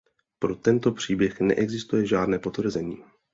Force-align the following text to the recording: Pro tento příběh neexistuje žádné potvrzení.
Pro 0.39 0.55
tento 0.55 0.91
příběh 0.91 1.39
neexistuje 1.41 2.05
žádné 2.05 2.39
potvrzení. 2.39 3.03